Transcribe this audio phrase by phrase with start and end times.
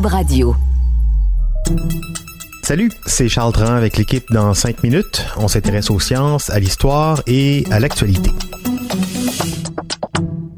[0.00, 0.56] Radio.
[2.62, 5.26] Salut, c'est Charles Dran avec l'équipe dans 5 minutes.
[5.36, 8.30] On s'intéresse aux sciences, à l'histoire et à l'actualité.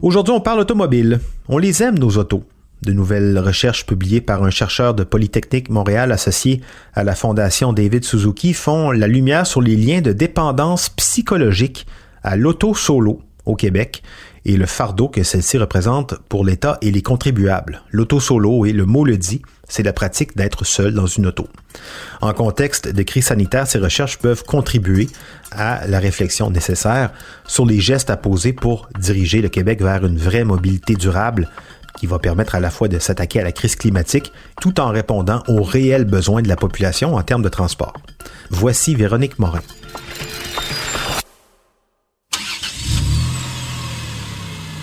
[0.00, 1.20] Aujourd'hui, on parle automobile.
[1.48, 2.42] On les aime, nos autos.
[2.80, 6.62] De nouvelles recherches publiées par un chercheur de Polytechnique Montréal associé
[6.94, 11.86] à la Fondation David Suzuki font la lumière sur les liens de dépendance psychologique
[12.22, 14.02] à l'auto solo au Québec
[14.44, 17.82] et le fardeau que celle-ci représente pour l'État et les contribuables.
[17.90, 21.48] L'auto solo, et le mot le dit, c'est la pratique d'être seul dans une auto.
[22.20, 25.08] En contexte de crise sanitaire, ces recherches peuvent contribuer
[25.50, 27.10] à la réflexion nécessaire
[27.46, 31.48] sur les gestes à poser pour diriger le Québec vers une vraie mobilité durable
[31.98, 35.42] qui va permettre à la fois de s'attaquer à la crise climatique tout en répondant
[35.48, 37.94] aux réels besoins de la population en termes de transport.
[38.50, 39.62] Voici Véronique Morin.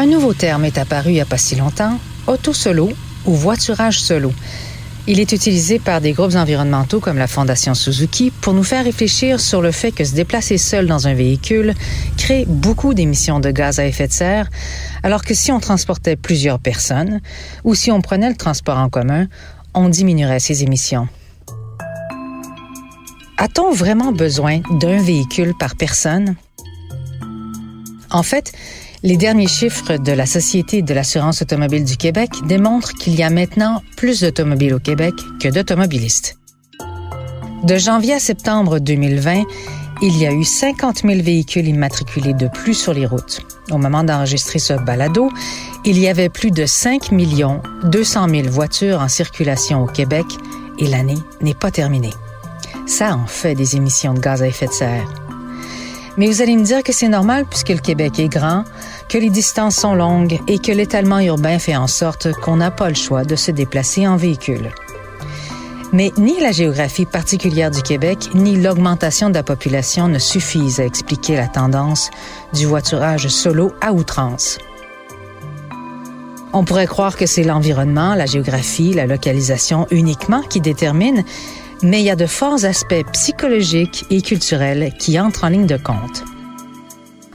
[0.00, 2.88] Un nouveau terme est apparu il n'y a pas si longtemps, auto-solo
[3.26, 4.32] ou voiturage solo.
[5.06, 9.38] Il est utilisé par des groupes environnementaux comme la Fondation Suzuki pour nous faire réfléchir
[9.40, 11.74] sur le fait que se déplacer seul dans un véhicule
[12.16, 14.48] crée beaucoup d'émissions de gaz à effet de serre,
[15.02, 17.20] alors que si on transportait plusieurs personnes
[17.64, 19.26] ou si on prenait le transport en commun,
[19.74, 21.08] on diminuerait ces émissions.
[23.36, 26.36] A-t-on vraiment besoin d'un véhicule par personne?
[28.10, 28.54] En fait,
[29.02, 33.30] les derniers chiffres de la Société de l'assurance automobile du Québec démontrent qu'il y a
[33.30, 36.36] maintenant plus d'automobiles au Québec que d'automobilistes.
[37.64, 39.44] De janvier à septembre 2020,
[40.02, 43.40] il y a eu 50 000 véhicules immatriculés de plus sur les routes.
[43.70, 45.30] Au moment d'enregistrer ce balado,
[45.84, 47.10] il y avait plus de 5
[47.84, 50.26] 200 000 voitures en circulation au Québec
[50.78, 52.12] et l'année n'est pas terminée.
[52.86, 55.08] Ça en fait des émissions de gaz à effet de serre.
[56.16, 58.64] Mais vous allez me dire que c'est normal puisque le Québec est grand,
[59.10, 62.88] que les distances sont longues et que l'étalement urbain fait en sorte qu'on n'a pas
[62.88, 64.70] le choix de se déplacer en véhicule.
[65.92, 70.84] Mais ni la géographie particulière du Québec, ni l'augmentation de la population ne suffisent à
[70.84, 72.10] expliquer la tendance
[72.52, 74.58] du voiturage solo à outrance.
[76.52, 81.24] On pourrait croire que c'est l'environnement, la géographie, la localisation uniquement qui déterminent,
[81.82, 85.76] mais il y a de forts aspects psychologiques et culturels qui entrent en ligne de
[85.76, 86.22] compte.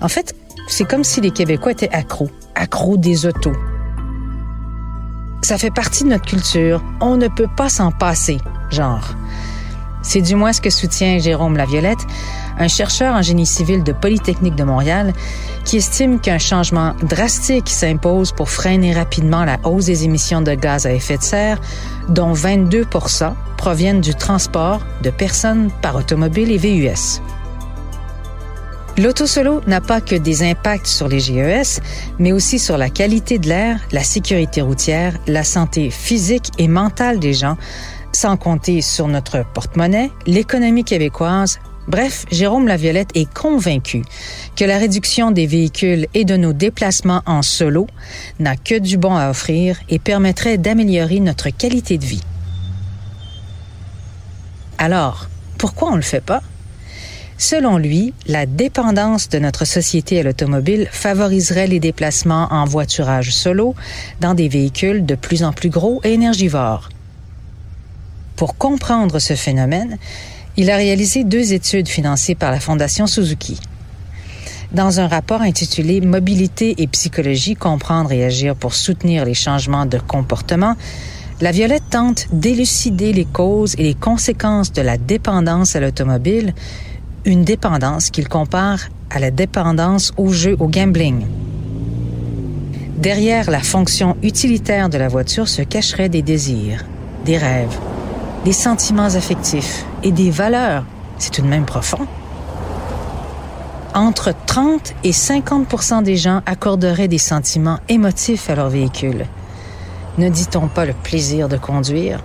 [0.00, 3.56] En fait, c'est comme si les Québécois étaient accros, accros des autos.
[5.42, 8.38] Ça fait partie de notre culture, on ne peut pas s'en passer,
[8.70, 9.14] genre.
[10.04, 12.06] C'est du moins ce que soutient Jérôme Laviolette,
[12.58, 15.12] un chercheur en génie civil de Polytechnique de Montréal,
[15.64, 20.86] qui estime qu'un changement drastique s'impose pour freiner rapidement la hausse des émissions de gaz
[20.86, 21.60] à effet de serre,
[22.08, 22.86] dont 22
[23.56, 27.20] proviennent du transport de personnes par automobile et VUS.
[28.96, 31.80] L'auto-solo n'a pas que des impacts sur les GES,
[32.20, 37.18] mais aussi sur la qualité de l'air, la sécurité routière, la santé physique et mentale
[37.18, 37.56] des gens,
[38.12, 44.04] sans compter sur notre porte-monnaie, l'économie québécoise, Bref, Jérôme Laviolette est convaincu
[44.56, 47.86] que la réduction des véhicules et de nos déplacements en solo
[48.38, 52.22] n'a que du bon à offrir et permettrait d'améliorer notre qualité de vie.
[54.78, 55.28] Alors,
[55.58, 56.40] pourquoi on ne le fait pas?
[57.36, 63.74] Selon lui, la dépendance de notre société à l'automobile favoriserait les déplacements en voiturage solo
[64.20, 66.90] dans des véhicules de plus en plus gros et énergivores.
[68.36, 69.98] Pour comprendre ce phénomène,
[70.56, 73.58] il a réalisé deux études financées par la Fondation Suzuki.
[74.72, 79.98] Dans un rapport intitulé Mobilité et psychologie, comprendre et agir pour soutenir les changements de
[79.98, 80.76] comportement,
[81.40, 86.54] la Violette tente d'élucider les causes et les conséquences de la dépendance à l'automobile,
[87.24, 88.80] une dépendance qu'il compare
[89.10, 91.26] à la dépendance au jeu, au gambling.
[92.98, 96.84] Derrière la fonction utilitaire de la voiture se cacheraient des désirs,
[97.24, 97.78] des rêves,
[98.44, 100.84] des sentiments affectifs et des valeurs.
[101.18, 102.06] C'est tout de même profond.
[103.94, 109.26] Entre 30 et 50% des gens accorderaient des sentiments émotifs à leur véhicule.
[110.18, 112.22] Ne dit-on pas le plaisir de conduire?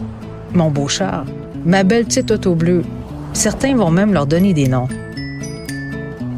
[0.53, 1.25] Mon beau char,
[1.65, 2.83] ma belle petite auto bleue.
[3.33, 4.87] Certains vont même leur donner des noms.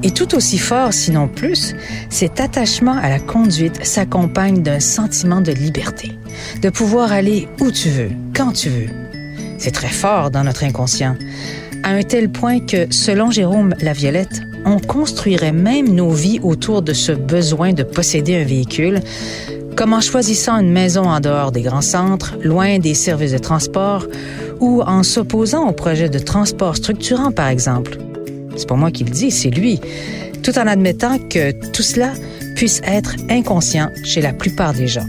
[0.04, 1.76] Et tout aussi fort, sinon plus,
[2.10, 6.12] cet attachement à la conduite s'accompagne d'un sentiment de liberté,
[6.62, 8.90] de pouvoir aller où tu veux, quand tu veux.
[9.60, 11.16] C'est très fort dans notre inconscient,
[11.84, 16.94] à un tel point que, selon Jérôme Laviolette, on construirait même nos vies autour de
[16.94, 19.02] ce besoin de posséder un véhicule,
[19.76, 24.06] comme en choisissant une maison en dehors des grands centres, loin des services de transport,
[24.62, 27.98] ou en s'opposant au projet de transport structurant, par exemple.
[28.56, 29.82] C'est pas moi qui le dis, c'est lui,
[30.44, 32.14] tout en admettant que tout cela
[32.56, 35.08] puisse être inconscient chez la plupart des gens.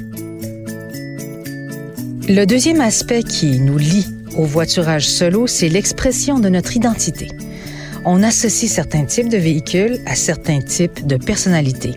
[2.28, 4.06] Le deuxième aspect qui nous lie
[4.37, 7.28] au voiturage solo, c'est l'expression de notre identité.
[8.05, 11.96] On associe certains types de véhicules à certains types de personnalités.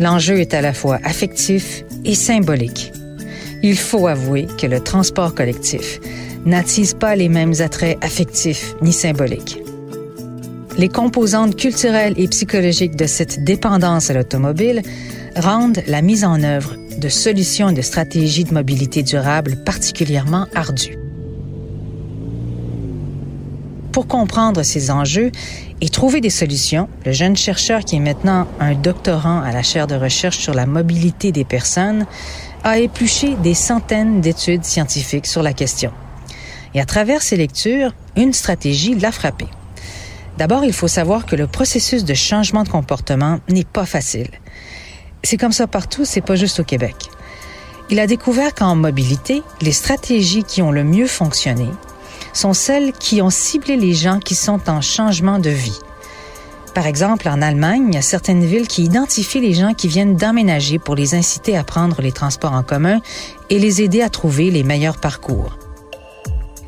[0.00, 2.92] L'enjeu est à la fois affectif et symbolique.
[3.62, 6.00] Il faut avouer que le transport collectif
[6.44, 9.60] n'attise pas les mêmes attraits affectifs ni symboliques.
[10.78, 14.82] Les composantes culturelles et psychologiques de cette dépendance à l'automobile
[15.36, 20.96] rendent la mise en œuvre de solutions et de stratégies de mobilité durable particulièrement ardues.
[23.92, 25.30] Pour comprendre ces enjeux
[25.82, 29.86] et trouver des solutions, le jeune chercheur qui est maintenant un doctorant à la chaire
[29.86, 32.06] de recherche sur la mobilité des personnes
[32.64, 35.92] a épluché des centaines d'études scientifiques sur la question.
[36.74, 39.46] Et à travers ces lectures, une stratégie l'a frappé.
[40.38, 44.30] D'abord, il faut savoir que le processus de changement de comportement n'est pas facile.
[45.22, 46.96] C'est comme ça partout, c'est pas juste au Québec.
[47.90, 51.68] Il a découvert qu'en mobilité, les stratégies qui ont le mieux fonctionné
[52.32, 55.78] sont celles qui ont ciblé les gens qui sont en changement de vie.
[56.74, 60.16] Par exemple, en Allemagne, il y a certaines villes qui identifient les gens qui viennent
[60.16, 63.00] d'emménager pour les inciter à prendre les transports en commun
[63.50, 65.58] et les aider à trouver les meilleurs parcours.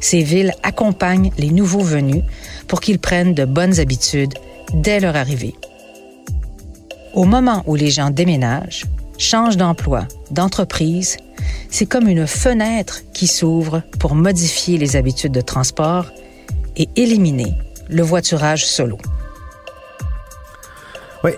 [0.04, 2.24] Ces villes accompagnent les nouveaux venus
[2.68, 4.34] pour qu'ils prennent de bonnes habitudes
[4.74, 5.54] dès leur arrivée.
[7.14, 8.84] Au moment où les gens déménagent,
[9.16, 11.16] changent d'emploi, d'entreprise,
[11.70, 16.10] c'est comme une fenêtre qui s'ouvre pour modifier les habitudes de transport
[16.76, 17.54] et éliminer
[17.88, 18.98] le voiturage solo.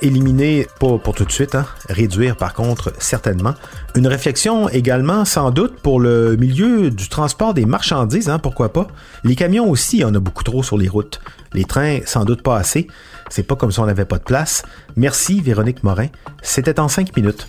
[0.02, 1.66] Éliminer, pas pour tout de suite, hein.
[1.88, 3.54] réduire par contre, certainement.
[3.94, 8.88] Une réflexion également, sans doute, pour le milieu du transport des marchandises, hein, pourquoi pas.
[9.24, 11.20] Les camions aussi, on a beaucoup trop sur les routes.
[11.52, 12.88] Les trains, sans doute pas assez.
[13.28, 14.62] C'est pas comme si on n'avait pas de place.
[14.96, 16.08] Merci, Véronique Morin.
[16.42, 17.48] C'était en cinq minutes.